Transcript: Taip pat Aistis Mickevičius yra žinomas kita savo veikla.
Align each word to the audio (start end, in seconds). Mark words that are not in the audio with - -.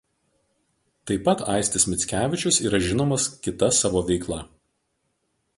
Taip 1.11 1.21
pat 1.27 1.43
Aistis 1.57 1.85
Mickevičius 1.91 2.59
yra 2.65 2.81
žinomas 2.89 3.31
kita 3.45 3.73
savo 3.83 4.03
veikla. 4.11 4.43